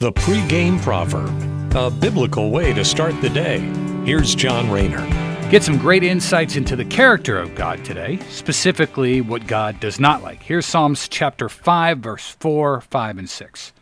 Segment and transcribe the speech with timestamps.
[0.00, 3.58] The pregame proverb, a biblical way to start the day.
[4.04, 5.04] Here's John Rayner.
[5.50, 10.22] Get some great insights into the character of God today, specifically what God does not
[10.22, 10.40] like.
[10.40, 13.72] Here's Psalms chapter 5, verse 4, 5, and 6.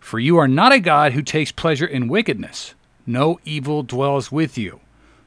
[0.00, 2.74] For you are not a God who takes pleasure in wickedness,
[3.06, 4.80] no evil dwells with you.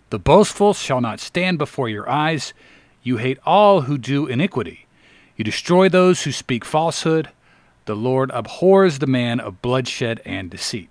[0.09, 2.55] The boastful shall not stand before your eyes.
[3.03, 4.87] You hate all who do iniquity.
[5.35, 7.29] You destroy those who speak falsehood.
[7.91, 10.89] The Lord abhors the man of bloodshed and deceit.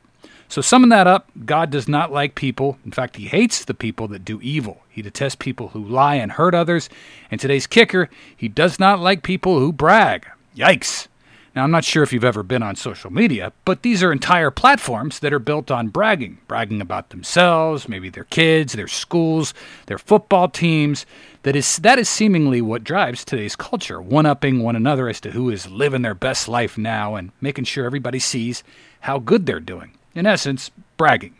[0.50, 2.76] So, summing that up, God does not like people.
[2.84, 4.82] In fact, He hates the people that do evil.
[4.90, 6.90] He detests people who lie and hurt others.
[7.30, 10.26] And today's kicker, He does not like people who brag.
[10.54, 11.08] Yikes.
[11.54, 14.52] Now, I'm not sure if you've ever been on social media, but these are entire
[14.52, 19.52] platforms that are built on bragging, bragging about themselves, maybe their kids, their schools,
[19.86, 21.06] their football teams.
[21.42, 25.50] That is that is seemingly what drives today's culture, one-upping one another as to who
[25.50, 28.62] is living their best life now and making sure everybody sees
[29.00, 29.92] how good they're doing.
[30.14, 31.34] In essence, bragging.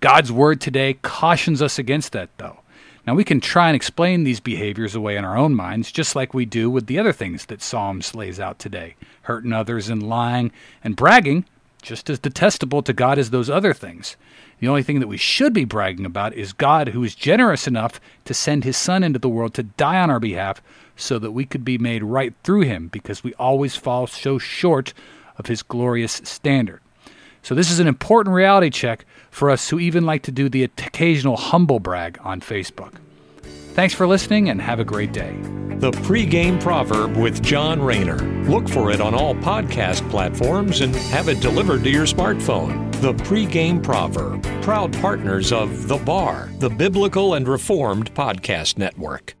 [0.00, 2.58] God's word today cautions us against that though.
[3.06, 6.32] Now, we can try and explain these behaviors away in our own minds, just like
[6.32, 10.52] we do with the other things that Psalms lays out today hurting others and lying
[10.82, 11.44] and bragging,
[11.82, 14.16] just as detestable to God as those other things.
[14.60, 18.00] The only thing that we should be bragging about is God, who is generous enough
[18.24, 20.62] to send his Son into the world to die on our behalf
[20.96, 24.94] so that we could be made right through him, because we always fall so short
[25.36, 26.80] of his glorious standard.
[27.44, 30.64] So, this is an important reality check for us who even like to do the
[30.64, 32.94] occasional humble brag on Facebook.
[33.74, 35.36] Thanks for listening and have a great day.
[35.76, 38.16] The pregame proverb with John Rayner.
[38.48, 42.90] Look for it on all podcast platforms and have it delivered to your smartphone.
[43.02, 49.34] The pregame proverb, proud partners of The Bar, the Biblical and Reformed Podcast Network.